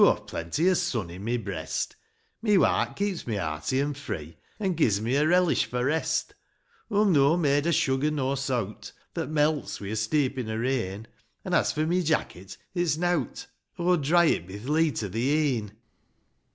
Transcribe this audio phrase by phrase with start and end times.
[0.03, 1.95] Aw've plenty o' sun in my breast,
[2.41, 6.33] Mi wark keeps me hearty an' free, An' gi's me a relish for rest;
[6.89, 11.05] Aw'm noan made o' sugar nor saut, That melts wi' a steepin' o' rain;
[11.45, 13.45] An', as for my jacket,— it's nought,—
[13.77, 15.19] Aw'll dry it bi th' leet o' thi
[15.57, 15.71] e'en